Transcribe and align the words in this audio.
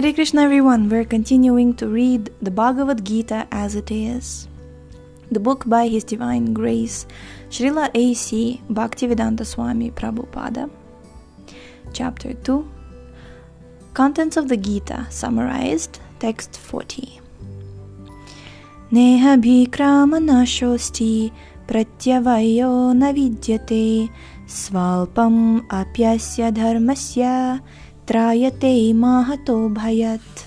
Hare 0.00 0.14
Krishna, 0.14 0.40
everyone. 0.40 0.88
We're 0.88 1.04
continuing 1.04 1.74
to 1.74 1.86
read 1.86 2.30
the 2.40 2.50
Bhagavad 2.50 3.04
Gita 3.04 3.46
as 3.52 3.74
it 3.74 3.90
is. 3.90 4.48
The 5.30 5.40
book 5.40 5.64
by 5.68 5.88
His 5.88 6.04
Divine 6.04 6.54
Grace, 6.54 7.06
Srila 7.50 7.90
A.C. 7.94 8.62
Bhaktivedanta 8.70 9.44
Swami 9.44 9.90
Prabhupada. 9.90 10.70
Chapter 11.92 12.32
2 12.32 12.66
Contents 13.92 14.38
of 14.38 14.48
the 14.48 14.56
Gita 14.56 15.06
summarized, 15.10 16.00
text 16.18 16.56
40. 16.56 17.20
Neha 18.92 19.36
bhikrama 19.36 20.16
nashosti 20.16 21.30
pratyavayo 21.66 22.96
navidyate 22.96 24.08
svalpam 24.46 25.60
apyasya 25.68 26.50
dharmasya 26.52 27.60
trayate 28.10 28.92
mahato 28.92 29.72
bhayat. 29.72 30.44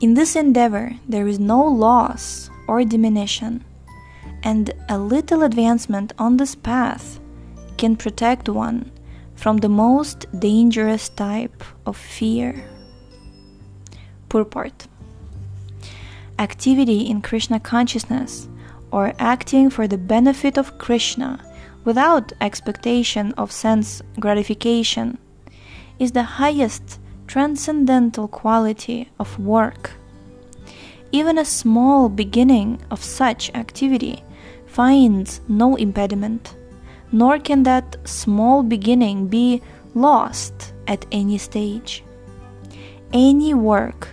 In 0.00 0.14
this 0.14 0.34
endeavor, 0.34 0.96
there 1.06 1.28
is 1.28 1.38
no 1.38 1.62
loss 1.62 2.48
or 2.66 2.84
diminution, 2.84 3.62
and 4.42 4.72
a 4.88 4.96
little 4.96 5.42
advancement 5.42 6.14
on 6.18 6.38
this 6.38 6.54
path 6.54 7.20
can 7.76 7.96
protect 7.96 8.48
one 8.48 8.90
from 9.34 9.58
the 9.58 9.68
most 9.68 10.24
dangerous 10.40 11.10
type 11.10 11.62
of 11.84 11.98
fear. 11.98 12.64
Purport 14.30 14.88
Activity 16.38 17.10
in 17.10 17.20
Krishna 17.20 17.60
consciousness 17.60 18.48
or 18.90 19.12
acting 19.18 19.68
for 19.68 19.86
the 19.86 19.98
benefit 19.98 20.56
of 20.56 20.78
Krishna 20.78 21.44
without 21.84 22.32
expectation 22.40 23.32
of 23.32 23.52
sense 23.52 24.00
gratification 24.18 25.18
is 26.02 26.10
the 26.10 26.24
highest 26.24 26.98
transcendental 27.28 28.26
quality 28.26 29.08
of 29.20 29.38
work. 29.38 29.92
Even 31.12 31.38
a 31.38 31.44
small 31.44 32.08
beginning 32.08 32.82
of 32.90 33.04
such 33.04 33.54
activity 33.54 34.24
finds 34.66 35.40
no 35.46 35.76
impediment, 35.76 36.56
nor 37.12 37.38
can 37.38 37.62
that 37.62 37.96
small 38.02 38.64
beginning 38.64 39.28
be 39.28 39.62
lost 39.94 40.74
at 40.88 41.06
any 41.12 41.38
stage. 41.38 42.02
Any 43.12 43.54
work 43.54 44.08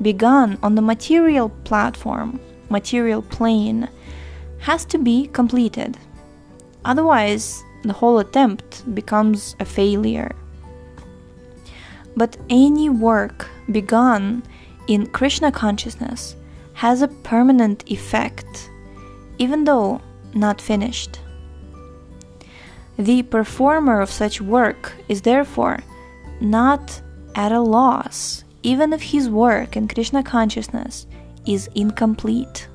begun 0.00 0.58
on 0.62 0.76
the 0.76 0.88
material 0.94 1.50
platform, 1.64 2.40
material 2.70 3.20
plane, 3.20 3.86
has 4.60 4.86
to 4.86 4.96
be 4.96 5.26
completed. 5.26 5.98
Otherwise, 6.86 7.62
the 7.82 7.92
whole 7.92 8.18
attempt 8.18 8.82
becomes 8.94 9.56
a 9.60 9.66
failure. 9.66 10.34
But 12.16 12.36
any 12.48 12.88
work 12.88 13.48
begun 13.70 14.42
in 14.86 15.06
Krishna 15.06 15.50
consciousness 15.50 16.36
has 16.74 17.02
a 17.02 17.08
permanent 17.08 17.84
effect, 17.90 18.70
even 19.38 19.64
though 19.64 20.00
not 20.34 20.60
finished. 20.60 21.20
The 22.98 23.22
performer 23.22 24.00
of 24.00 24.10
such 24.10 24.40
work 24.40 24.92
is 25.08 25.22
therefore 25.22 25.80
not 26.40 27.00
at 27.34 27.52
a 27.52 27.60
loss, 27.60 28.44
even 28.62 28.92
if 28.92 29.02
his 29.02 29.28
work 29.28 29.76
in 29.76 29.88
Krishna 29.88 30.22
consciousness 30.22 31.06
is 31.46 31.68
incomplete. 31.74 32.68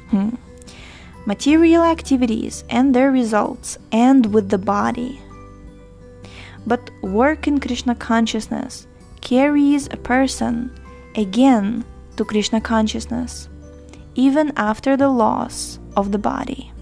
Hmm. 0.09 0.37
Material 1.27 1.83
activities 1.83 2.65
and 2.71 2.95
their 2.95 3.13
results 3.13 3.77
end 3.93 4.33
with 4.33 4.49
the 4.49 4.57
body. 4.57 5.21
But 6.67 6.91
work 7.03 7.47
in 7.47 7.61
Krishna 7.61 7.95
consciousness 7.95 8.87
carries 9.21 9.87
a 9.91 9.99
person 9.99 10.73
again 11.15 11.85
to 12.17 12.25
Krishna 12.25 12.63
consciousness, 12.63 13.51
even 14.15 14.51
after 14.57 14.97
the 14.97 15.11
loss 15.11 15.80
of 15.97 16.13
the 16.13 16.19
body. 16.19 16.73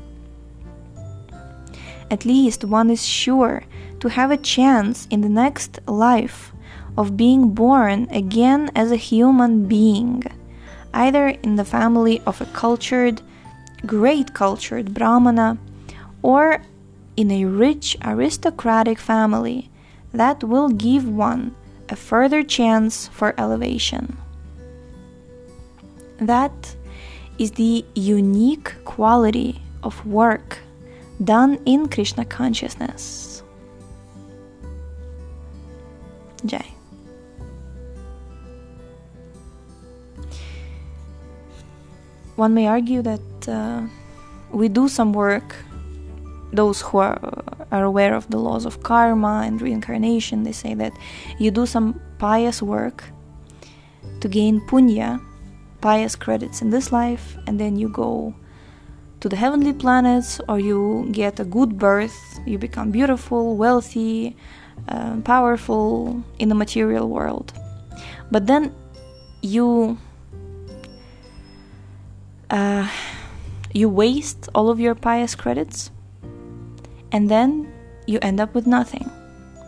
At 2.11 2.25
least 2.25 2.65
one 2.65 2.91
is 2.91 3.05
sure 3.05 3.65
to 4.01 4.09
have 4.09 4.31
a 4.31 4.37
chance 4.37 5.07
in 5.11 5.21
the 5.21 5.29
next 5.29 5.79
life 5.87 6.53
of 6.97 7.17
being 7.17 7.51
born 7.51 8.09
again 8.11 8.71
as 8.75 8.91
a 8.91 8.97
human 8.97 9.67
being, 9.67 10.25
either 10.95 11.29
in 11.29 11.57
the 11.57 11.65
family 11.65 12.21
of 12.27 12.41
a 12.41 12.47
cultured, 12.47 13.21
great 13.87 14.35
cultured 14.35 14.95
Brahmana, 14.95 15.59
or 16.23 16.63
in 17.17 17.31
a 17.31 17.45
rich 17.45 17.97
aristocratic 18.05 18.99
family 18.99 19.71
that 20.13 20.43
will 20.43 20.69
give 20.71 21.09
one 21.09 21.55
a 21.89 21.97
further 21.97 22.43
chance 22.43 23.09
for 23.09 23.35
elevation. 23.39 24.17
That 26.19 26.77
is 27.39 27.53
the 27.53 27.85
unique 27.95 28.75
quality 28.85 29.61
of 29.83 30.05
work 30.07 30.59
done 31.23 31.59
in 31.67 31.89
Krishna 31.89 32.25
consciousness. 32.25 33.43
Jai. 36.45 36.65
One 42.37 42.55
may 42.55 42.69
argue 42.69 43.03
that 43.03 43.49
uh, 43.49 43.83
we 44.53 44.69
do 44.69 44.89
some 44.89 45.13
work, 45.13 45.57
those 46.53 46.81
who 46.81 46.99
are, 46.99 47.19
are 47.73 47.83
aware 47.83 48.15
of 48.15 48.31
the 48.31 48.39
laws 48.39 48.65
of 48.65 48.83
karma 48.85 49.43
and 49.45 49.61
reincarnation, 49.61 50.45
they 50.45 50.53
say 50.53 50.75
that 50.75 50.93
you 51.41 51.51
do 51.51 51.67
some 51.67 52.01
pious 52.19 52.63
work 52.63 53.03
to 54.21 54.29
gain 54.29 54.61
punya 54.61 55.21
pious 55.81 56.17
credits 56.17 56.63
in 56.63 56.71
this 56.71 56.93
life, 56.93 57.37
and 57.47 57.59
then 57.59 57.77
you 57.77 57.89
go 57.89 58.35
to 59.21 59.29
the 59.29 59.37
heavenly 59.37 59.73
planets 59.73 60.41
or 60.49 60.61
you 60.61 61.09
get 61.13 61.41
a 61.41 61.45
good 61.45 61.79
birth, 61.79 62.41
you 62.47 62.59
become 62.59 62.91
beautiful, 62.91 63.57
wealthy, 63.57 64.37
uh, 64.89 65.17
powerful 65.23 66.23
in 66.39 66.49
the 66.49 66.55
material 66.55 67.09
world. 67.09 67.53
But 68.31 68.47
then 68.47 68.75
you 69.43 69.99
uh, 72.51 72.89
you 73.73 73.89
waste 73.89 74.49
all 74.55 74.71
of 74.71 74.81
your 74.81 74.95
pious 74.95 75.35
credits 75.35 75.91
and 77.13 77.29
then 77.29 77.73
you 78.07 78.19
end 78.23 78.41
up 78.41 78.55
with 78.55 78.67
nothing. 78.67 79.11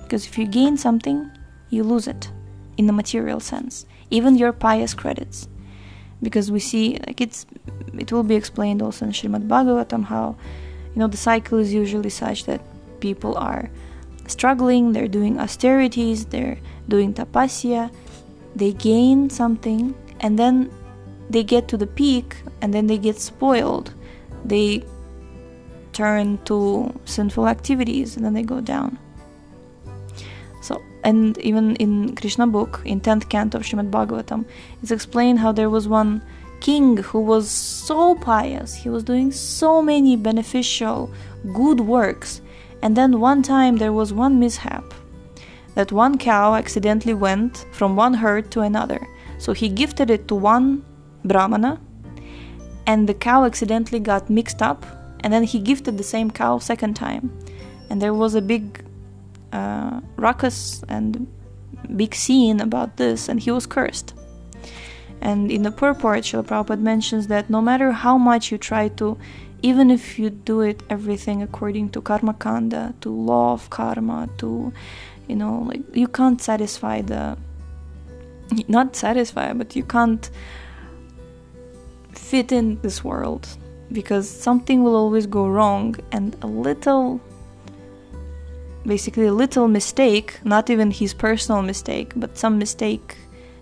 Because 0.02 0.26
if 0.26 0.38
you 0.38 0.46
gain 0.46 0.76
something, 0.76 1.30
you 1.68 1.84
lose 1.84 2.08
it 2.08 2.30
in 2.78 2.86
the 2.86 2.92
material 2.92 3.40
sense, 3.40 3.86
even 4.10 4.36
your 4.36 4.52
pious 4.52 4.94
credits. 4.94 5.48
Because 6.22 6.50
we 6.50 6.60
see, 6.60 6.98
like 7.06 7.20
it's, 7.20 7.46
it 7.98 8.12
will 8.12 8.22
be 8.22 8.34
explained 8.34 8.82
also 8.82 9.06
in 9.06 9.12
Srimad 9.12 9.48
Bhagavatam 9.48 10.04
how, 10.04 10.36
you 10.94 11.00
know, 11.00 11.06
the 11.06 11.16
cycle 11.16 11.58
is 11.58 11.72
usually 11.72 12.10
such 12.10 12.44
that 12.44 12.60
people 13.00 13.36
are 13.38 13.70
struggling, 14.26 14.92
they're 14.92 15.08
doing 15.08 15.40
austerities, 15.40 16.26
they're 16.26 16.58
doing 16.88 17.14
tapasya, 17.14 17.92
they 18.54 18.72
gain 18.72 19.30
something, 19.30 19.94
and 20.20 20.38
then 20.38 20.70
they 21.30 21.42
get 21.42 21.68
to 21.68 21.76
the 21.76 21.86
peak, 21.86 22.36
and 22.60 22.74
then 22.74 22.86
they 22.86 22.98
get 22.98 23.18
spoiled. 23.18 23.94
They 24.44 24.84
turn 25.92 26.38
to 26.44 26.92
sinful 27.04 27.48
activities, 27.48 28.16
and 28.16 28.24
then 28.24 28.34
they 28.34 28.42
go 28.42 28.60
down. 28.60 28.98
And 31.02 31.38
even 31.38 31.76
in 31.76 32.14
Krishna 32.14 32.46
book, 32.46 32.82
in 32.84 33.00
10th 33.00 33.28
canto 33.28 33.58
of 33.58 33.64
Srimad 33.64 33.90
Bhagavatam, 33.90 34.44
it's 34.82 34.90
explained 34.90 35.38
how 35.38 35.52
there 35.52 35.70
was 35.70 35.88
one 35.88 36.22
king 36.60 36.98
who 36.98 37.20
was 37.20 37.50
so 37.50 38.14
pious, 38.16 38.74
he 38.74 38.90
was 38.90 39.02
doing 39.02 39.32
so 39.32 39.80
many 39.80 40.14
beneficial, 40.16 41.10
good 41.54 41.80
works, 41.80 42.42
and 42.82 42.96
then 42.96 43.18
one 43.20 43.42
time 43.42 43.76
there 43.76 43.92
was 43.92 44.12
one 44.12 44.38
mishap 44.38 44.84
that 45.74 45.92
one 45.92 46.18
cow 46.18 46.54
accidentally 46.54 47.14
went 47.14 47.64
from 47.72 47.96
one 47.96 48.12
herd 48.12 48.50
to 48.50 48.60
another. 48.60 49.00
So 49.38 49.52
he 49.52 49.68
gifted 49.68 50.10
it 50.10 50.28
to 50.28 50.34
one 50.34 50.84
brahmana, 51.24 51.80
and 52.86 53.08
the 53.08 53.14
cow 53.14 53.44
accidentally 53.44 54.00
got 54.00 54.28
mixed 54.28 54.60
up, 54.60 54.84
and 55.20 55.32
then 55.32 55.44
he 55.44 55.58
gifted 55.58 55.96
the 55.96 56.04
same 56.04 56.30
cow 56.30 56.58
second 56.58 56.94
time, 56.94 57.30
and 57.88 58.02
there 58.02 58.14
was 58.14 58.34
a 58.34 58.42
big 58.42 58.84
uh, 59.52 60.00
ruckus 60.16 60.82
and 60.88 61.26
big 61.96 62.14
scene 62.14 62.60
about 62.60 62.96
this, 62.96 63.28
and 63.28 63.40
he 63.40 63.50
was 63.50 63.66
cursed. 63.66 64.14
And 65.20 65.50
in 65.50 65.62
the 65.62 65.70
purport, 65.70 66.20
Srila 66.20 66.46
Prabhupada 66.46 66.80
mentions 66.80 67.26
that 67.26 67.50
no 67.50 67.60
matter 67.60 67.92
how 67.92 68.16
much 68.16 68.50
you 68.50 68.58
try 68.58 68.88
to, 68.88 69.18
even 69.62 69.90
if 69.90 70.18
you 70.18 70.30
do 70.30 70.62
it 70.62 70.82
everything 70.88 71.42
according 71.42 71.90
to 71.90 72.00
karma 72.00 72.34
kanda, 72.34 72.94
to 73.02 73.10
law 73.10 73.52
of 73.52 73.68
karma, 73.68 74.28
to, 74.38 74.72
you 75.28 75.36
know, 75.36 75.66
like 75.68 75.82
you 75.94 76.08
can't 76.08 76.40
satisfy 76.40 77.02
the, 77.02 77.36
not 78.68 78.96
satisfy, 78.96 79.52
but 79.52 79.76
you 79.76 79.84
can't 79.84 80.30
fit 82.12 82.50
in 82.52 82.80
this 82.80 83.04
world 83.04 83.46
because 83.92 84.28
something 84.28 84.82
will 84.82 84.96
always 84.96 85.26
go 85.26 85.46
wrong 85.48 85.96
and 86.12 86.36
a 86.42 86.46
little 86.46 87.20
basically 88.86 89.26
a 89.26 89.32
little 89.32 89.68
mistake, 89.68 90.40
not 90.44 90.70
even 90.70 90.90
his 90.90 91.14
personal 91.14 91.62
mistake, 91.62 92.12
but 92.16 92.38
some 92.38 92.58
mistake. 92.58 93.16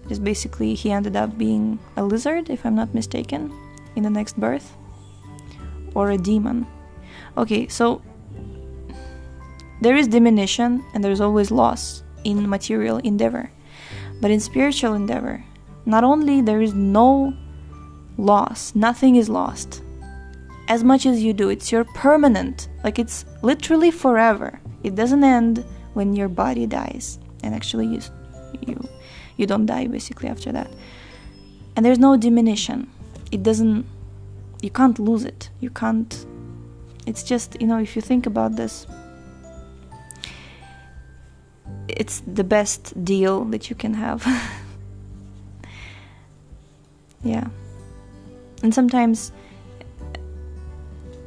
Is 0.09 0.19
basically 0.19 0.75
he 0.75 0.91
ended 0.91 1.17
up 1.17 1.37
being 1.37 1.79
a 1.97 2.03
lizard, 2.03 2.49
if 2.49 2.65
I'm 2.65 2.75
not 2.75 2.94
mistaken, 2.94 3.53
in 3.94 4.05
the 4.05 4.11
next 4.11 4.41
birth, 4.41 4.75
or 5.94 6.11
a 6.11 6.17
demon. 6.17 6.67
Okay, 7.37 7.69
so 7.69 8.00
there 9.82 9.97
is 9.97 10.09
diminution 10.09 10.82
and 10.94 11.05
there's 11.05 11.20
always 11.20 11.50
loss 11.50 12.03
in 12.25 12.49
material 12.49 12.99
endeavor, 12.99 13.50
but 14.20 14.31
in 14.31 14.41
spiritual 14.41 14.94
endeavor, 14.94 15.44
not 15.85 16.05
only 16.05 16.41
there 16.41 16.62
is 16.62 16.73
no 16.73 17.35
loss, 18.17 18.75
nothing 18.75 19.17
is 19.17 19.29
lost. 19.29 19.82
As 20.69 20.82
much 20.82 21.05
as 21.05 21.23
you 21.23 21.35
do, 21.35 21.50
it's 21.50 21.70
your 21.70 21.85
permanent, 21.85 22.69
like 22.82 22.99
it's 22.99 23.26
literally 23.43 23.91
forever 23.91 24.59
it 24.82 24.94
doesn't 24.94 25.25
end 25.25 25.64
when 25.94 26.14
your 26.14 26.28
body 26.28 26.66
dies 26.66 27.19
and 27.42 27.54
actually 27.54 27.86
you 27.86 28.00
you 28.66 28.88
you 29.36 29.46
don't 29.46 29.66
die 29.66 29.86
basically 29.86 30.28
after 30.28 30.52
that. 30.52 30.70
And 31.76 31.84
there's 31.86 31.98
no 31.98 32.16
diminution. 32.16 32.90
It 33.30 33.42
doesn't 33.42 33.86
you 34.62 34.70
can't 34.70 34.98
lose 34.98 35.25
it. 35.25 35.50
You 35.60 35.70
can't 35.70 36.26
it's 37.06 37.22
just 37.22 37.60
you 37.60 37.66
know 37.66 37.78
if 37.78 37.96
you 37.96 38.02
think 38.02 38.26
about 38.26 38.56
this 38.56 38.86
it's 41.88 42.22
the 42.26 42.44
best 42.44 42.92
deal 43.04 43.44
that 43.46 43.70
you 43.70 43.76
can 43.76 43.94
have. 43.94 44.26
Yeah. 47.22 47.48
And 48.62 48.74
sometimes 48.74 49.32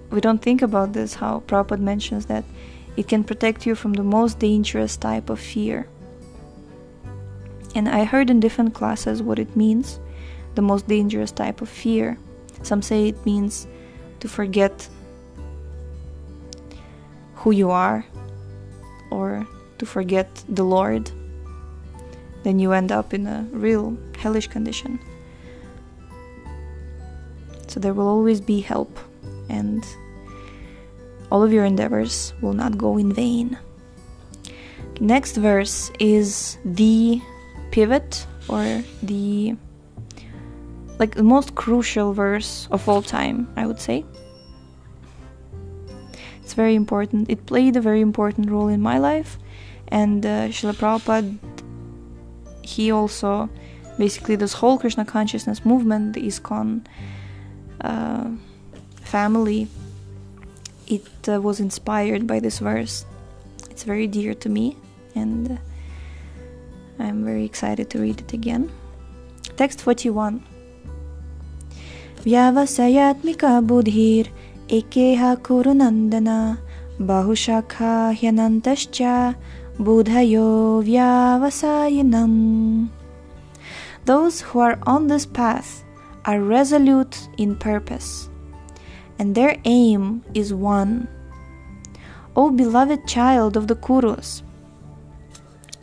we 0.09 0.21
don't 0.21 0.42
think 0.42 0.62
about 0.62 0.94
this 0.94 1.13
how 1.13 1.44
Prabhupada 1.47 1.80
mentions 1.80 2.25
that 2.25 2.44
it 2.98 3.08
can 3.08 3.24
protect 3.24 3.66
you 3.66 3.76
from 3.76 3.94
the 3.94 4.04
most 4.04 4.40
dangerous 4.40 4.98
type 4.98 5.30
of 5.30 5.40
fear. 5.40 5.88
And 7.74 7.88
I 7.88 8.04
heard 8.04 8.30
in 8.30 8.40
different 8.40 8.74
classes 8.74 9.22
what 9.22 9.40
it 9.40 9.56
means 9.56 10.00
the 10.56 10.62
most 10.62 10.88
dangerous 10.88 11.32
type 11.32 11.62
of 11.62 11.70
fear. 11.70 12.18
Some 12.64 12.82
say 12.82 13.08
it 13.08 13.26
means 13.26 13.68
to 14.20 14.28
forget 14.28 14.88
who 17.36 17.52
you 17.52 17.72
are 17.72 18.06
or 19.10 19.48
to 19.78 19.86
forget 19.86 20.44
the 20.50 20.64
Lord. 20.64 21.10
Then 22.44 22.60
you 22.60 22.72
end 22.74 22.92
up 22.92 23.14
in 23.14 23.26
a 23.26 23.48
real 23.52 23.98
hellish 24.18 24.48
condition. 24.48 25.00
So 27.68 27.80
there 27.80 27.94
will 27.94 28.08
always 28.08 28.42
be 28.42 28.60
help 28.60 29.00
and 29.50 29.86
all 31.31 31.42
of 31.42 31.54
your 31.54 31.66
endeavors 31.66 32.33
will 32.42 32.54
not 32.54 32.78
go 32.78 32.98
in 32.98 33.12
vain. 33.13 33.57
Next 35.00 35.38
verse 35.38 35.92
is 36.00 36.57
the 36.63 37.22
pivot 37.72 38.28
or 38.48 38.83
the 39.01 39.56
like 41.00 41.16
the 41.16 41.24
most 41.24 41.56
crucial 41.56 42.14
verse 42.14 42.68
of 42.69 42.88
all 42.88 43.02
time, 43.02 43.52
I 43.56 43.66
would 43.66 43.80
say. 43.80 44.06
It's 46.44 46.54
very 46.54 46.76
important. 46.76 47.31
It 47.31 47.47
played 47.47 47.76
a 47.76 47.81
very 47.81 48.02
important 48.02 48.52
role 48.52 48.68
in 48.68 48.81
my 48.81 49.00
life, 49.00 49.40
and 49.88 50.23
uh, 50.23 50.50
Srila 50.50 50.76
Prabhupada, 50.76 51.38
he 52.61 52.92
also 52.92 53.50
basically 53.97 54.35
this 54.35 54.54
whole 54.54 54.78
Krishna 54.78 55.06
consciousness 55.06 55.66
movement, 55.66 56.14
the 56.14 56.21
ISKCON 56.21 56.85
uh, 57.81 58.30
family, 59.02 59.68
it 60.92 61.30
uh, 61.30 61.40
was 61.40 61.60
inspired 61.60 62.28
by 62.28 62.40
this 62.40 62.60
verse. 62.60 63.06
It's 63.69 63.83
very 63.83 64.07
dear 64.07 64.33
to 64.36 64.50
me, 64.50 64.78
and 65.16 65.52
uh, 65.52 65.57
I'm 67.00 67.24
very 67.24 67.45
excited 67.45 67.90
to 67.92 68.00
read 68.00 68.19
it 68.19 68.33
again. 68.33 68.69
Text 69.56 69.81
41 69.81 70.44
Vyavasayatmika 72.21 73.66
buddhir 73.66 74.30
ekeha 74.68 75.38
kurunandana 75.42 76.60
bahushakha 77.00 78.14
hyanantascha 78.14 79.36
buddhayo 79.80 80.83
vyavasayinam. 80.83 82.90
Those 84.06 84.42
who 84.42 84.60
are 84.60 84.78
on 84.83 85.07
this 85.07 85.26
path 85.26 85.83
are 86.26 86.42
resolute 86.42 87.30
in 87.38 87.56
purpose 87.56 88.31
and 89.21 89.35
their 89.35 89.56
aim 89.66 90.23
is 90.33 90.51
one. 90.51 91.07
O 92.35 92.49
beloved 92.49 93.07
child 93.07 93.56
of 93.56 93.68
the 93.68 93.75
Kurus, 93.75 94.42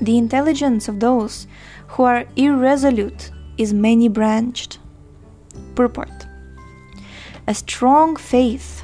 the 0.01 0.19
intelligence 0.19 0.89
of 0.89 0.99
those 0.99 1.47
who 1.87 2.03
are 2.03 2.27
irresolute 2.35 3.31
is 3.57 3.73
many 3.73 4.09
branched. 4.09 4.81
Purport 5.77 6.27
A 7.47 7.55
strong 7.55 8.17
faith 8.17 8.83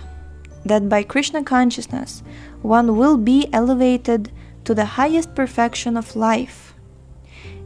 that 0.64 0.88
by 0.88 1.02
Krishna 1.02 1.42
consciousness 1.42 2.22
one 2.62 2.96
will 2.96 3.16
be 3.16 3.48
elevated 3.52 4.30
to 4.66 4.72
the 4.72 4.84
highest 4.84 5.34
perfection 5.34 5.96
of 5.96 6.14
life 6.14 6.74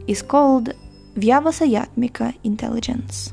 is 0.07 0.23
called 0.23 0.73
Vyavasayatmika 1.13 2.33
intelligence. 2.43 3.31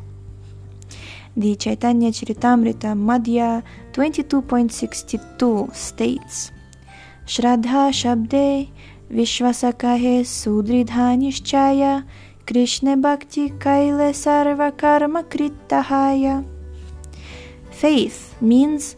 The 1.38 1.54
Chaitanya 1.54 2.10
Charitamrita 2.12 2.96
Madhya 2.96 3.62
22.62 3.92 5.74
states 5.74 6.50
Shraddha 7.26 7.92
Shabde 7.92 8.70
Vishwasakahe 9.12 10.20
Sudridha 10.24 11.12
Nishchaya 11.20 12.06
Krishna 12.46 12.96
Bhakti 12.96 13.50
Kaile 13.50 14.14
Sarva 14.14 14.74
Karma 14.78 15.24
Krittahaya 15.24 16.42
Faith 17.70 18.34
means 18.40 18.96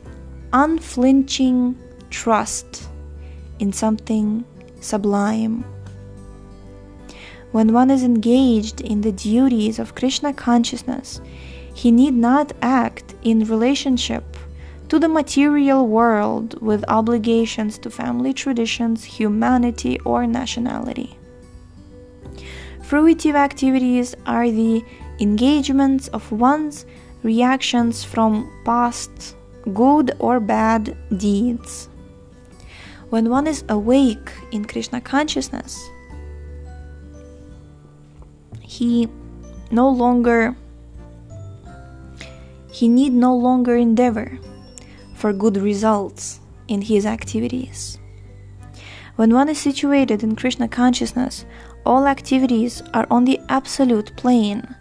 unflinching 0.53 1.77
trust 2.09 2.89
in 3.59 3.73
something 3.73 4.45
sublime. 4.79 5.65
When 7.51 7.73
one 7.73 7.91
is 7.91 8.05
engaged 8.05 8.81
in 8.81 9.01
the 9.01 9.11
duties 9.11 9.81
of 9.81 9.97
Krishna 9.97 10.33
consciousness, 10.33 11.21
he 11.79 11.93
need 11.93 12.13
not 12.13 12.53
act 12.61 13.15
in 13.23 13.45
relationship 13.45 14.37
to 14.89 14.99
the 14.99 15.09
material 15.09 15.87
world 15.87 16.61
with 16.61 16.85
obligations 16.89 17.79
to 17.79 17.89
family 17.89 18.33
traditions, 18.33 19.05
humanity, 19.05 20.01
or 20.01 20.27
nationality. 20.27 21.17
Fruitive 22.81 23.37
activities 23.37 24.17
are 24.27 24.51
the 24.51 24.85
engagements 25.21 26.09
of 26.09 26.33
one's 26.33 26.85
reactions 27.23 28.03
from 28.03 28.51
past 28.65 29.37
good 29.73 30.17
or 30.19 30.41
bad 30.41 30.97
deeds. 31.17 31.89
When 33.11 33.31
one 33.31 33.47
is 33.47 33.63
awake 33.69 34.33
in 34.51 34.65
Krishna 34.65 35.01
consciousness, 35.01 35.79
he 38.63 39.09
no 39.71 39.89
longer 39.89 40.57
he 42.79 42.87
need 42.87 43.13
no 43.13 43.35
longer 43.35 43.75
endeavor 43.75 44.39
for 45.13 45.33
good 45.33 45.57
results 45.57 46.39
in 46.69 46.81
his 46.81 47.05
activities. 47.05 47.99
When 49.17 49.35
one 49.35 49.49
is 49.49 49.59
situated 49.59 50.23
in 50.23 50.37
Krishna 50.37 50.69
consciousness, 50.69 51.45
all 51.85 52.07
activities 52.07 52.81
are 52.95 53.09
on 53.11 53.25
the 53.25 53.41
absolute 53.49 54.15
plane, 54.15 54.77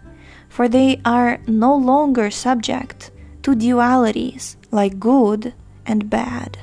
for 0.48 0.68
they 0.68 1.00
are 1.04 1.40
no 1.48 1.74
longer 1.74 2.30
subject 2.30 3.10
to 3.42 3.56
dualities 3.56 4.54
like 4.70 5.00
good 5.00 5.52
and 5.84 6.08
bad. 6.08 6.56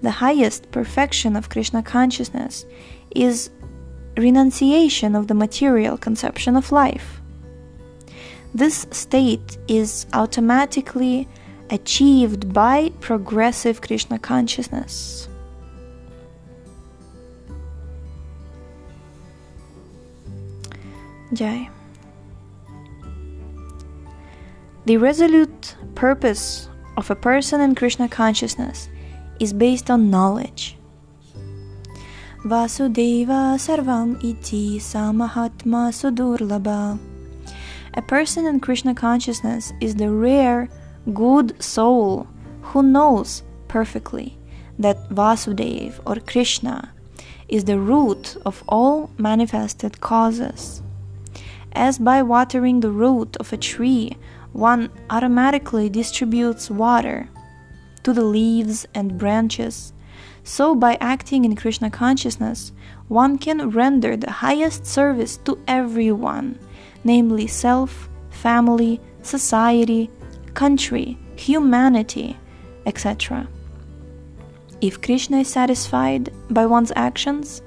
The 0.00 0.22
highest 0.24 0.70
perfection 0.70 1.36
of 1.36 1.50
Krishna 1.50 1.82
consciousness 1.82 2.64
is 3.14 3.50
renunciation 4.16 5.14
of 5.14 5.26
the 5.26 5.34
material 5.34 5.98
conception 5.98 6.56
of 6.56 6.72
life. 6.72 7.20
This 8.56 8.86
state 8.90 9.58
is 9.68 10.06
automatically 10.14 11.28
achieved 11.68 12.54
by 12.54 12.90
progressive 13.00 13.82
Krishna 13.82 14.18
consciousness. 14.18 15.28
Jai. 21.34 21.68
The 24.86 24.96
resolute 24.96 25.76
purpose 25.94 26.70
of 26.96 27.10
a 27.10 27.14
person 27.14 27.60
in 27.60 27.74
Krishna 27.74 28.08
consciousness 28.08 28.88
is 29.38 29.52
based 29.52 29.90
on 29.90 30.08
knowledge. 30.08 30.78
Vasudeva 32.42 33.60
Sarvam 33.60 34.16
Iti 34.24 34.78
Samahatma 34.78 35.92
Sudurlabha. 35.92 37.15
A 37.96 38.02
person 38.02 38.46
in 38.46 38.60
Krishna 38.60 38.94
consciousness 38.94 39.72
is 39.80 39.94
the 39.94 40.10
rare, 40.10 40.68
good 41.14 41.60
soul 41.62 42.26
who 42.60 42.82
knows 42.82 43.42
perfectly 43.68 44.36
that 44.78 45.08
Vasudev 45.08 46.00
or 46.06 46.16
Krishna 46.16 46.92
is 47.48 47.64
the 47.64 47.78
root 47.78 48.36
of 48.44 48.62
all 48.68 49.10
manifested 49.16 50.00
causes. 50.00 50.82
As 51.72 51.98
by 51.98 52.22
watering 52.22 52.80
the 52.80 52.90
root 52.90 53.36
of 53.38 53.52
a 53.52 53.56
tree, 53.56 54.16
one 54.52 54.90
automatically 55.08 55.88
distributes 55.88 56.70
water 56.70 57.28
to 58.02 58.12
the 58.12 58.24
leaves 58.24 58.86
and 58.94 59.18
branches 59.18 59.92
so, 60.48 60.76
by 60.76 60.96
acting 61.00 61.44
in 61.44 61.56
Krishna 61.56 61.90
consciousness, 61.90 62.70
one 63.08 63.36
can 63.36 63.70
render 63.70 64.16
the 64.16 64.30
highest 64.30 64.86
service 64.86 65.36
to 65.38 65.58
everyone, 65.66 66.56
namely 67.06 67.46
self, 67.46 68.08
family, 68.30 69.00
society, 69.22 70.10
country, 70.54 71.16
humanity, 71.36 72.36
etc. 72.84 73.48
If 74.80 75.00
Krishna 75.00 75.38
is 75.38 75.48
satisfied 75.48 76.32
by 76.50 76.66
one's 76.66 76.92
actions, 76.96 77.62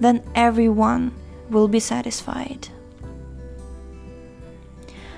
then 0.00 0.22
everyone 0.34 1.12
will 1.50 1.66
be 1.66 1.80
satisfied. 1.80 2.68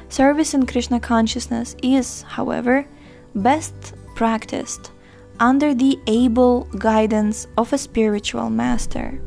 Service 0.08 0.54
in 0.54 0.66
Krishna 0.66 0.98
consciousness 0.98 1.76
is, 1.82 2.22
however, 2.22 2.86
best 3.34 3.94
practiced 4.16 4.90
under 5.38 5.74
the 5.74 5.98
able 6.06 6.64
guidance 6.78 7.46
of 7.56 7.72
a 7.72 7.78
spiritual 7.78 8.50
master, 8.50 9.20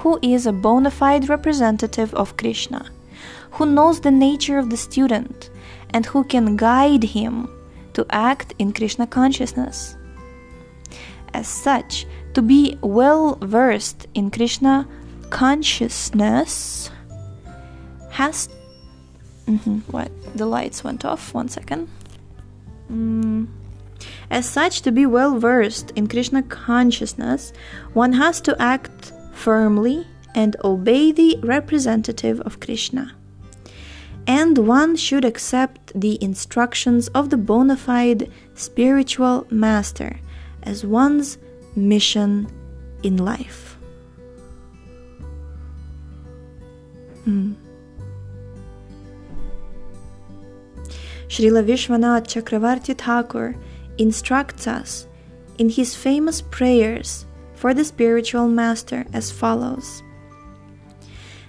who 0.00 0.18
is 0.22 0.46
a 0.46 0.52
bona 0.52 0.90
fide 0.90 1.28
representative 1.28 2.14
of 2.14 2.36
Krishna, 2.36 2.90
who 3.52 3.66
knows 3.66 4.00
the 4.00 4.10
nature 4.10 4.58
of 4.58 4.70
the 4.70 4.76
student, 4.76 5.50
and 5.90 6.06
who 6.06 6.24
can 6.24 6.56
guide 6.56 7.02
him 7.02 7.48
to 7.92 8.06
act 8.10 8.54
in 8.58 8.72
Krishna 8.72 9.06
consciousness. 9.06 9.96
As 11.34 11.46
such, 11.46 12.06
to 12.34 12.40
be 12.40 12.78
well 12.80 13.36
versed 13.42 14.06
in 14.14 14.30
Krishna 14.30 14.88
consciousness 15.28 16.90
has. 18.10 18.48
Mm-hmm, 19.46 19.78
what? 19.90 20.10
The 20.34 20.46
lights 20.46 20.82
went 20.82 21.04
off. 21.04 21.34
One 21.34 21.48
second. 21.48 21.88
Mm. 22.90 23.48
As 24.30 24.48
such, 24.48 24.80
to 24.82 24.92
be 24.92 25.04
well 25.04 25.38
versed 25.38 25.90
in 25.94 26.06
Krishna 26.06 26.42
consciousness, 26.42 27.52
one 27.92 28.14
has 28.14 28.40
to 28.42 28.56
act 28.60 29.12
firmly 29.40 30.06
and 30.34 30.54
obey 30.62 31.10
the 31.10 31.38
representative 31.42 32.40
of 32.42 32.60
Krishna. 32.60 33.16
And 34.26 34.58
one 34.58 34.96
should 34.96 35.24
accept 35.24 35.98
the 35.98 36.22
instructions 36.22 37.08
of 37.08 37.30
the 37.30 37.38
bona 37.38 37.76
fide 37.76 38.30
spiritual 38.54 39.46
master 39.50 40.20
as 40.62 40.84
one's 40.84 41.38
mission 41.74 42.46
in 43.02 43.16
life. 43.16 43.78
Mm. 47.26 47.54
Srila 51.28 51.64
Vishwanath 51.64 52.26
Chakravarti 52.26 52.96
Thakur 52.96 53.56
instructs 53.98 54.66
us 54.66 55.06
in 55.58 55.70
his 55.70 55.94
famous 55.94 56.42
prayers 56.42 57.24
for 57.60 57.74
the 57.74 57.84
spiritual 57.84 58.48
master 58.48 59.04
as 59.12 59.30
follows. 59.30 60.02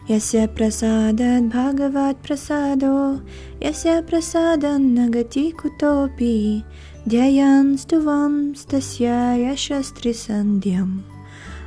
Yasya 0.09 0.49
prasadat 0.49 1.49
bhagavat 1.49 2.21
prasado, 2.21 3.23
yasya 3.61 4.03
prasadan 4.03 4.91
nagati 4.91 5.53
kutopi, 5.55 6.65
dhyayan 7.07 7.79
stuvam 7.79 8.51
stasya 8.51 9.39
yashastri 9.39 10.11
sandhyam, 10.11 11.01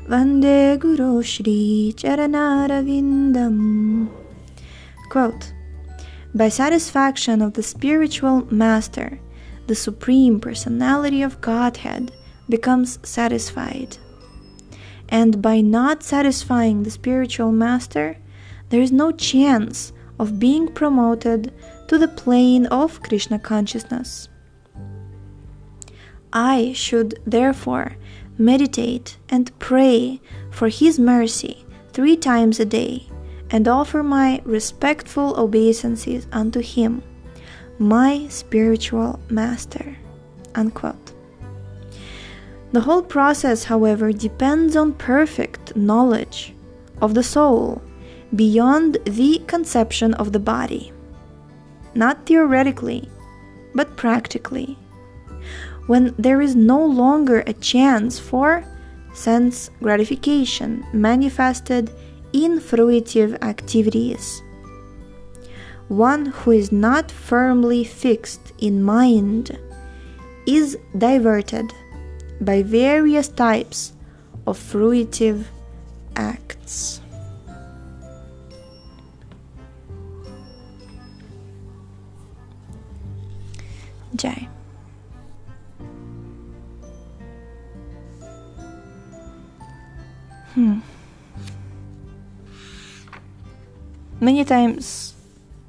vande 0.07 0.79
guru 0.79 1.23
shri 1.23 1.95
charanaravindam. 1.97 4.11
Quote, 5.09 5.55
By 6.35 6.51
satisfaction 6.51 7.41
of 7.41 7.55
the 7.55 7.63
spiritual 7.63 8.45
master, 8.53 9.19
the 9.69 9.75
Supreme 9.75 10.39
Personality 10.39 11.23
of 11.23 11.41
Godhead 11.41 12.13
becomes 12.51 12.99
satisfied. 13.09 13.97
And 15.09 15.41
by 15.41 15.61
not 15.61 16.03
satisfying 16.03 16.83
the 16.83 16.91
spiritual 16.91 17.53
master, 17.53 18.17
there 18.71 18.81
is 18.81 18.93
no 18.93 19.13
chance 19.13 19.93
of 20.19 20.39
being 20.39 20.69
promoted 20.69 21.53
to 21.89 21.99
the 21.99 22.09
plane 22.09 22.67
of 22.67 23.03
Krishna 23.03 23.39
consciousness. 23.39 24.29
I 26.33 26.73
should 26.75 27.21
therefore 27.25 27.97
meditate 28.39 29.19
and 29.29 29.57
pray 29.59 30.21
for 30.51 30.69
His 30.69 30.99
mercy 30.99 31.65
three 31.93 32.17
times 32.17 32.59
a 32.59 32.65
day 32.65 33.09
and 33.51 33.69
offer 33.69 34.03
my 34.03 34.41
respectful 34.45 35.39
obeisances 35.39 36.27
unto 36.33 36.61
Him 36.61 37.03
my 37.79 38.27
spiritual 38.29 39.21
master. 39.29 39.97
Unquote. 40.55 41.14
The 42.75 42.81
whole 42.81 43.03
process, 43.03 43.63
however, 43.63 44.13
depends 44.13 44.75
on 44.75 44.95
perfect 44.95 45.77
knowledge 45.77 46.53
of 47.01 47.15
the 47.15 47.23
soul 47.23 47.81
beyond 48.35 48.99
the 49.05 49.41
conception 49.47 50.13
of 50.15 50.33
the 50.33 50.41
body. 50.41 50.93
Not 51.95 52.27
theoretically, 52.27 53.09
but 53.77 53.97
practically. 53.97 54.77
When 55.87 56.17
there 56.19 56.41
is 56.41 56.57
no 56.57 56.85
longer 56.85 57.45
a 57.47 57.53
chance 57.53 58.19
for 58.19 58.65
sense 59.15 59.71
gratification 59.81 60.85
manifested 60.93 61.93
in 62.33 62.59
fruitive 62.59 63.41
activities 63.45 64.43
one 65.89 66.27
who 66.27 66.51
is 66.51 66.73
not 66.73 67.11
firmly 67.11 67.85
fixed 67.85 68.53
in 68.59 68.83
mind 68.83 69.57
is 70.47 70.77
diverted 70.99 71.73
by 72.41 72.63
various 72.63 73.29
types 73.29 73.93
of 74.47 74.59
fruitive 74.59 75.45
acts. 76.17 77.01
J. 84.17 84.49
Hmm. 90.55 90.79
Many 94.21 94.45
times, 94.45 95.15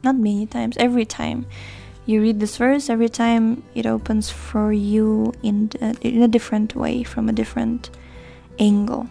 not 0.04 0.16
many 0.16 0.46
times, 0.46 0.78
every 0.78 1.06
time 1.06 1.48
you 2.06 2.22
read 2.22 2.40
this 2.40 2.58
verse, 2.58 2.90
every 2.90 3.10
time 3.10 3.64
it 3.74 3.86
opens 3.86 4.30
for 4.30 4.72
you 4.72 5.34
in, 5.42 5.72
uh, 5.82 5.94
in 6.02 6.22
a 6.22 6.28
different 6.28 6.76
way, 6.76 7.04
from 7.04 7.30
a 7.30 7.34
different 7.34 7.90
angle. 8.60 9.08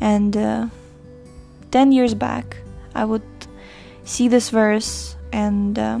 And 0.00 0.36
uh, 0.36 0.68
10 1.70 1.92
years 1.92 2.14
back, 2.14 2.56
I 2.94 3.04
would 3.04 3.22
see 4.04 4.28
this 4.28 4.50
verse 4.50 5.16
and 5.32 5.78
uh, 5.78 6.00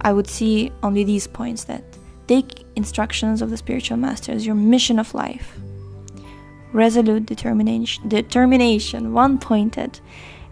I 0.00 0.12
would 0.12 0.26
see 0.26 0.72
only 0.82 1.04
these 1.04 1.26
points 1.26 1.64
that 1.64 1.84
take 2.26 2.64
instructions 2.76 3.42
of 3.42 3.50
the 3.50 3.56
spiritual 3.56 3.96
masters, 3.96 4.46
your 4.46 4.54
mission 4.54 4.98
of 4.98 5.14
life 5.14 5.58
resolute 6.72 7.26
determination, 7.26 8.08
determination, 8.08 9.12
one 9.12 9.38
pointed, 9.38 10.00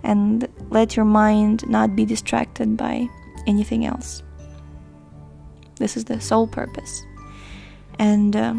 and 0.02 0.48
let 0.70 0.96
your 0.96 1.04
mind 1.04 1.68
not 1.68 1.94
be 1.94 2.04
distracted 2.04 2.76
by 2.76 3.08
anything 3.48 3.84
else. 3.84 4.22
This 5.76 5.96
is 5.96 6.04
the 6.04 6.20
sole 6.20 6.46
purpose. 6.46 7.02
And 7.98 8.36
uh, 8.36 8.54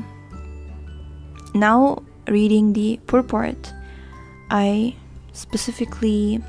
now, 1.53 2.03
reading 2.27 2.73
the 2.73 2.99
purport, 3.07 3.73
I 4.49 4.95
specifically 5.31 6.43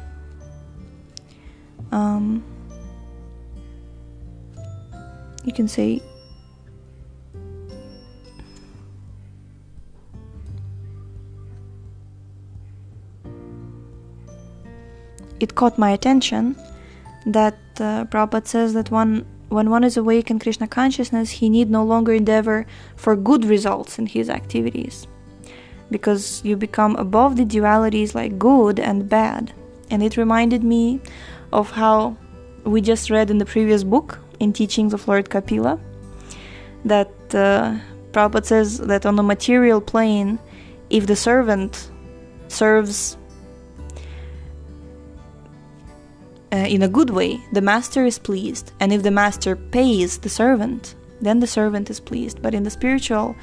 um, 1.93 2.43
you 5.45 5.53
can 5.53 5.69
say 5.69 6.01
it 15.41 15.55
caught 15.55 15.79
my 15.79 15.91
attention 15.91 16.57
that 17.27 17.59
uh, 17.79 18.05
Prabhupada 18.07 18.47
says 18.47 18.73
that 18.75 18.91
one 18.91 19.27
when 19.51 19.69
one 19.69 19.83
is 19.83 19.97
awake 19.97 20.31
in 20.31 20.39
Krishna 20.39 20.69
consciousness, 20.69 21.31
he 21.31 21.51
need 21.51 21.71
no 21.71 21.85
longer 21.85 22.13
endeavor 22.13 22.67
for 22.95 23.17
good 23.17 23.45
results 23.45 23.99
in 23.99 24.07
his 24.07 24.31
activities, 24.31 25.09
because 25.91 26.41
you 26.45 26.57
become 26.57 26.95
above 26.97 27.37
the 27.37 27.45
dualities 27.45 28.15
like 28.15 28.39
good 28.39 28.79
and 28.79 29.09
bad. 29.09 29.53
And 29.91 30.05
it 30.05 30.17
reminded 30.17 30.63
me 30.63 31.01
of 31.53 31.73
how 31.73 32.17
we 32.63 32.81
just 32.81 33.11
read 33.11 33.29
in 33.29 33.39
the 33.39 33.45
previous 33.45 33.83
book, 33.83 34.21
in 34.39 34.53
Teachings 34.53 34.95
of 34.95 35.09
Lord 35.09 35.29
Kapila, 35.29 35.81
that 36.85 37.11
uh, 37.35 37.77
Prabhupada 38.13 38.45
says 38.45 38.79
that 38.79 39.05
on 39.05 39.17
the 39.17 39.25
material 39.25 39.81
plane, 39.81 40.39
if 40.91 41.07
the 41.07 41.17
servant 41.17 41.91
serves 42.47 43.17
uh, 46.53 46.57
in 46.57 46.83
a 46.83 46.89
good 46.89 47.11
way, 47.11 47.41
the 47.53 47.61
master 47.61 48.05
is 48.05 48.19
pleased. 48.19 48.73
And 48.81 48.93
if 48.93 49.03
the 49.03 49.11
master 49.11 49.57
pays 49.57 50.19
the 50.19 50.29
servant, 50.29 50.95
then 51.21 51.41
the 51.41 51.47
servant 51.47 51.91
is 51.91 52.01
pleased. 52.01 52.43
But 52.43 52.55
in 52.55 52.65
the 52.65 52.71
spiritual 52.71 53.37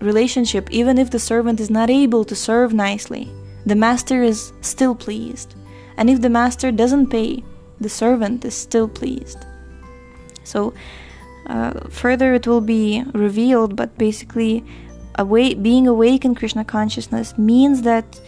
relationship, 0.00 0.70
even 0.70 0.98
if 0.98 1.10
the 1.10 1.18
servant 1.18 1.60
is 1.60 1.70
not 1.70 1.90
able 1.90 2.24
to 2.24 2.34
serve 2.34 2.72
nicely, 2.72 3.28
the 3.66 3.76
master 3.76 4.22
is 4.22 4.52
still 4.60 4.94
pleased. 4.94 5.54
And 5.96 6.08
if 6.10 6.20
the 6.20 6.30
master 6.30 6.72
doesn't 6.72 7.08
pay, 7.08 7.44
the 7.80 7.88
servant 7.88 8.44
is 8.44 8.54
still 8.54 8.88
pleased. 8.88 9.38
So, 10.44 10.74
uh, 11.46 11.88
further 11.90 12.34
it 12.34 12.46
will 12.46 12.60
be 12.60 13.04
revealed, 13.12 13.76
but 13.76 13.96
basically, 13.98 14.64
awake, 15.16 15.62
being 15.62 15.86
awake 15.86 16.24
in 16.24 16.34
Krishna 16.34 16.64
consciousness 16.64 17.36
means 17.38 17.82
that 17.82 18.20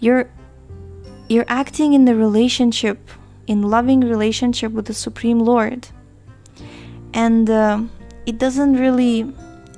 you're 0.00 0.28
you're 1.28 1.46
acting 1.48 1.92
in 1.92 2.04
the 2.04 2.14
relationship, 2.14 2.98
in 3.46 3.62
loving 3.62 4.00
relationship 4.00 4.72
with 4.72 4.86
the 4.86 4.94
Supreme 4.94 5.40
Lord. 5.40 5.88
And 7.14 7.48
uh, 7.48 7.82
it 8.26 8.38
doesn't 8.38 8.74
really, 8.74 9.32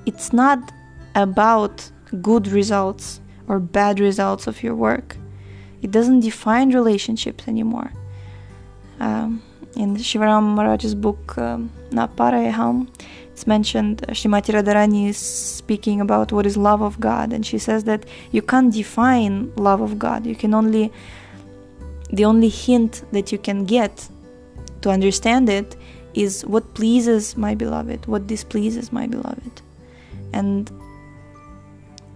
it's 0.06 0.32
not 0.32 0.72
about 1.14 1.90
good 2.22 2.48
results 2.48 3.20
or 3.46 3.58
bad 3.58 4.00
results 4.00 4.46
of 4.46 4.62
your 4.62 4.74
work. 4.74 5.16
It 5.82 5.90
doesn't 5.90 6.20
define 6.20 6.74
relationships 6.74 7.46
anymore. 7.46 7.92
Um, 9.00 9.42
in 9.76 9.96
Shivaram 9.96 10.54
Maharaj's 10.54 10.94
book, 10.94 11.38
um, 11.38 11.70
Naparayaham, 11.90 12.88
it's 13.30 13.46
mentioned 13.46 14.04
uh, 14.08 14.12
Srimati 14.12 14.52
Radharani 14.52 15.08
is 15.08 15.16
speaking 15.16 16.00
about 16.00 16.32
what 16.32 16.44
is 16.46 16.56
love 16.56 16.82
of 16.82 16.98
God, 16.98 17.32
and 17.32 17.46
she 17.46 17.58
says 17.58 17.84
that 17.84 18.04
you 18.32 18.42
can't 18.42 18.72
define 18.72 19.52
love 19.54 19.80
of 19.80 19.98
God. 19.98 20.26
You 20.26 20.34
can 20.34 20.54
only 20.54 20.92
the 22.10 22.24
only 22.24 22.48
hint 22.48 23.04
that 23.12 23.32
you 23.32 23.38
can 23.38 23.64
get 23.64 24.08
to 24.82 24.90
understand 24.90 25.48
it 25.48 25.76
is 26.14 26.44
what 26.46 26.74
pleases 26.74 27.36
my 27.36 27.54
beloved, 27.54 28.06
what 28.06 28.26
displeases 28.26 28.92
my 28.92 29.06
beloved. 29.06 29.62
And 30.32 30.70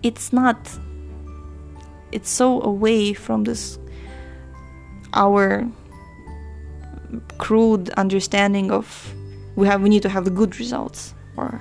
it's 0.02 0.32
not, 0.32 0.58
it's 2.10 2.30
so 2.30 2.62
away 2.62 3.12
from 3.12 3.44
this, 3.44 3.78
our 5.14 5.68
crude 7.38 7.90
understanding 7.90 8.70
of 8.70 9.14
we 9.56 9.66
have 9.66 9.82
we 9.82 9.88
need 9.88 10.02
to 10.02 10.08
have 10.08 10.24
the 10.24 10.30
good 10.30 10.58
results 10.58 11.14
or 11.36 11.60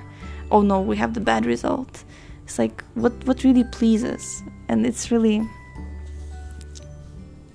oh 0.49 0.61
no 0.61 0.79
we 0.79 0.95
have 0.95 1.13
the 1.13 1.19
bad 1.19 1.45
result 1.45 2.03
it's 2.43 2.57
like 2.57 2.83
what 2.93 3.11
what 3.25 3.43
really 3.43 3.65
pleases 3.65 4.41
and 4.69 4.85
it's 4.85 5.11
really 5.11 5.41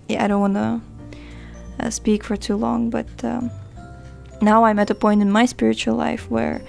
yeah, 0.08 0.24
I 0.24 0.28
don't 0.28 0.40
want 0.40 0.54
to 0.54 0.80
uh, 1.80 1.90
speak 1.90 2.24
for 2.24 2.36
too 2.36 2.56
long, 2.56 2.90
but 2.90 3.08
um, 3.24 3.50
now 4.40 4.64
I'm 4.64 4.78
at 4.78 4.90
a 4.90 4.94
point 4.94 5.22
in 5.22 5.30
my 5.30 5.46
spiritual 5.46 5.96
life 5.96 6.30
where 6.30 6.62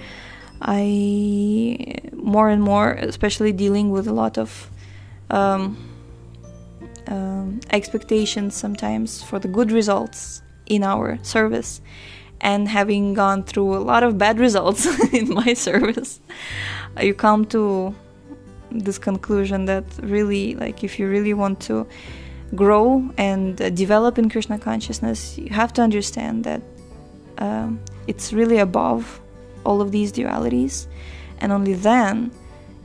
I 0.60 1.98
more 2.12 2.48
and 2.48 2.62
more, 2.62 2.92
especially 2.92 3.52
dealing 3.52 3.90
with 3.90 4.08
a 4.08 4.12
lot 4.12 4.38
of 4.38 4.70
um, 5.30 5.76
um, 7.06 7.60
expectations 7.70 8.54
sometimes 8.54 9.22
for 9.22 9.38
the 9.38 9.48
good 9.48 9.70
results 9.70 10.42
in 10.66 10.82
our 10.82 11.18
service, 11.22 11.80
and 12.40 12.68
having 12.68 13.14
gone 13.14 13.42
through 13.42 13.76
a 13.76 13.82
lot 13.82 14.02
of 14.02 14.18
bad 14.18 14.38
results 14.46 14.86
in 15.12 15.32
my 15.32 15.54
service, 15.54 16.20
you 17.00 17.14
come 17.14 17.44
to 17.46 17.94
this 18.70 18.98
conclusion 18.98 19.64
that 19.64 19.84
really, 20.02 20.54
like, 20.56 20.84
if 20.84 20.98
you 20.98 21.08
really 21.08 21.34
want 21.34 21.60
to 21.60 21.86
grow 22.54 23.08
and 23.16 23.60
uh, 23.60 23.70
develop 23.70 24.18
in 24.18 24.30
Krishna 24.30 24.58
consciousness, 24.58 25.36
you 25.38 25.50
have 25.50 25.72
to 25.74 25.82
understand 25.82 26.44
that 26.44 26.62
um, 27.38 27.80
it's 28.06 28.32
really 28.32 28.58
above 28.58 29.20
all 29.64 29.80
of 29.80 29.92
these 29.92 30.12
dualities, 30.12 30.86
and 31.38 31.52
only 31.52 31.74
then 31.74 32.30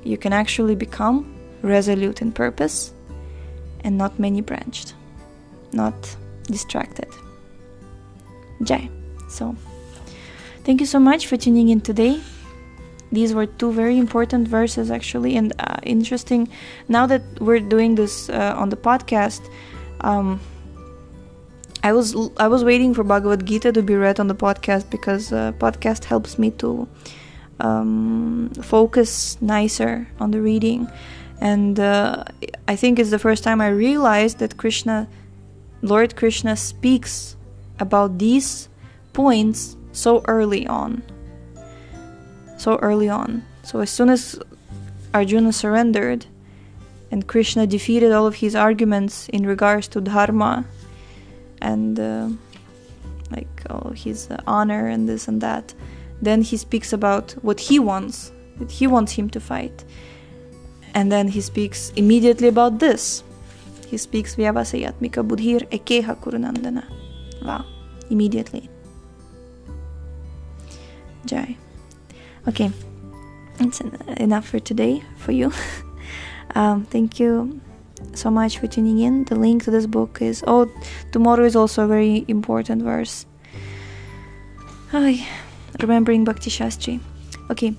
you 0.03 0.17
can 0.17 0.33
actually 0.33 0.75
become 0.75 1.33
resolute 1.61 2.21
in 2.21 2.31
purpose 2.31 2.93
and 3.83 3.97
not 3.97 4.19
many 4.19 4.41
branched, 4.41 4.93
not 5.71 5.95
distracted. 6.43 7.07
Jai. 8.63 8.89
So, 9.29 9.55
thank 10.63 10.79
you 10.79 10.85
so 10.85 10.99
much 10.99 11.27
for 11.27 11.37
tuning 11.37 11.69
in 11.69 11.81
today 11.81 12.21
these 13.13 13.33
were 13.33 13.45
two 13.45 13.71
very 13.71 13.97
important 13.97 14.47
verses 14.47 14.91
actually 14.91 15.37
and 15.37 15.53
uh, 15.59 15.77
interesting. 15.83 16.49
Now 16.87 17.05
that 17.07 17.21
we're 17.39 17.59
doing 17.75 17.95
this 17.95 18.29
uh, 18.29 18.55
on 18.57 18.69
the 18.69 18.77
podcast 18.89 19.41
um, 20.01 20.39
I 21.83 21.91
was 21.91 22.15
I 22.37 22.47
was 22.47 22.63
waiting 22.63 22.93
for 22.93 23.03
Bhagavad 23.03 23.45
Gita 23.45 23.71
to 23.73 23.81
be 23.81 23.95
read 23.95 24.19
on 24.19 24.27
the 24.27 24.35
podcast 24.35 24.89
because 24.89 25.33
uh, 25.33 25.51
podcast 25.59 26.05
helps 26.05 26.39
me 26.39 26.51
to 26.51 26.87
um, 27.59 28.51
focus 28.61 29.37
nicer 29.41 30.07
on 30.19 30.31
the 30.31 30.41
reading, 30.41 30.87
and 31.41 31.77
uh, 31.79 32.23
I 32.69 32.77
think 32.77 32.99
it's 32.99 33.09
the 33.09 33.19
first 33.19 33.43
time 33.43 33.59
I 33.59 33.67
realized 33.67 34.39
that 34.39 34.55
Krishna, 34.55 35.09
Lord 35.81 36.15
Krishna, 36.15 36.55
speaks 36.55 37.35
about 37.79 38.17
these 38.17 38.69
points 39.11 39.75
so 39.91 40.23
early 40.27 40.65
on 40.65 41.03
so 42.63 42.77
early 42.77 43.09
on. 43.09 43.43
So 43.63 43.79
as 43.81 43.89
soon 43.89 44.09
as 44.09 44.39
Arjuna 45.13 45.51
surrendered 45.51 46.25
and 47.11 47.27
Krishna 47.27 47.67
defeated 47.67 48.11
all 48.11 48.25
of 48.25 48.35
his 48.35 48.55
arguments 48.55 49.29
in 49.29 49.45
regards 49.45 49.87
to 49.89 50.01
dharma 50.01 50.65
and 51.61 51.99
uh, 51.99 52.29
like 53.31 53.53
oh, 53.69 53.91
his 53.91 54.29
uh, 54.29 54.37
honor 54.47 54.87
and 54.87 55.07
this 55.09 55.27
and 55.27 55.41
that. 55.41 55.73
Then 56.21 56.41
he 56.41 56.55
speaks 56.57 56.93
about 56.93 57.33
what 57.41 57.59
he 57.59 57.79
wants, 57.79 58.31
that 58.59 58.71
he 58.71 58.87
wants 58.87 59.11
him 59.11 59.29
to 59.31 59.39
fight. 59.39 59.83
And 60.95 61.11
then 61.11 61.27
he 61.27 61.41
speaks 61.41 61.91
immediately 61.95 62.47
about 62.47 62.79
this. 62.79 63.23
He 63.87 63.97
speaks 63.97 64.35
Vyavasayatmika 64.35 65.27
Buddhir 65.27 65.61
Ekeha 65.77 66.15
Kurunandana. 66.15 66.85
Wow, 67.43 67.65
immediately. 68.09 68.69
Jai. 71.25 71.57
Okay, 72.45 72.71
it's 73.59 73.79
enough 74.17 74.47
for 74.47 74.59
today 74.59 75.01
for 75.15 75.31
you. 75.31 75.53
um, 76.55 76.83
thank 76.83 77.19
you 77.19 77.61
so 78.13 78.29
much 78.29 78.57
for 78.59 78.67
tuning 78.67 78.99
in. 78.99 79.23
The 79.23 79.35
link 79.35 79.63
to 79.63 79.71
this 79.71 79.85
book 79.85 80.21
is 80.21 80.43
oh, 80.45 80.69
tomorrow 81.13 81.45
is 81.45 81.55
also 81.55 81.85
a 81.85 81.87
very 81.87 82.25
important 82.27 82.83
verse. 82.83 83.25
Ay, 84.91 85.25
remembering 85.79 86.25
Bhakti 86.25 86.49
Shastri. 86.49 86.99
Okay, 87.49 87.75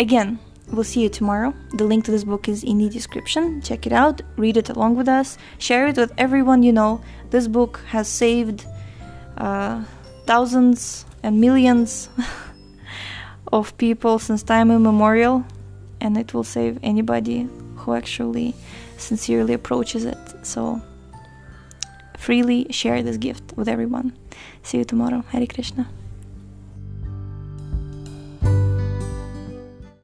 again, 0.00 0.40
we'll 0.72 0.84
see 0.84 1.02
you 1.02 1.08
tomorrow. 1.08 1.54
The 1.74 1.84
link 1.84 2.04
to 2.06 2.10
this 2.10 2.24
book 2.24 2.48
is 2.48 2.64
in 2.64 2.78
the 2.78 2.88
description. 2.88 3.62
Check 3.62 3.86
it 3.86 3.92
out, 3.92 4.20
read 4.36 4.56
it 4.56 4.68
along 4.68 4.96
with 4.96 5.08
us, 5.08 5.38
share 5.58 5.86
it 5.86 5.96
with 5.96 6.12
everyone 6.18 6.64
you 6.64 6.72
know. 6.72 7.00
This 7.30 7.46
book 7.46 7.80
has 7.86 8.08
saved 8.08 8.66
uh, 9.38 9.84
thousands 10.26 11.06
and 11.22 11.40
millions 11.40 12.08
of 13.52 13.76
people 13.78 14.18
since 14.18 14.42
time 14.42 14.70
immemorial, 14.70 15.44
and 16.00 16.16
it 16.16 16.34
will 16.34 16.44
save 16.44 16.78
anybody 16.82 17.48
who 17.76 17.94
actually 17.94 18.54
sincerely 18.96 19.54
approaches 19.54 20.04
it. 20.04 20.18
So, 20.42 20.80
freely 22.16 22.66
share 22.70 23.02
this 23.02 23.16
gift 23.16 23.52
with 23.56 23.68
everyone. 23.68 24.16
See 24.62 24.78
you 24.78 24.84
tomorrow. 24.84 25.24
Hare 25.30 25.46
Krishna. 25.46 25.88